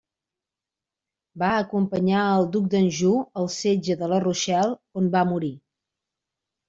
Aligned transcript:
Va 1.43 1.49
acompanyar 1.57 2.23
al 2.29 2.47
duc 2.57 2.71
d'Anjou 2.75 3.19
al 3.43 3.53
setge 3.59 3.99
de 4.03 4.09
la 4.15 4.23
Rochelle, 4.25 4.75
on 5.03 5.13
va 5.19 5.23
morir. 5.35 5.53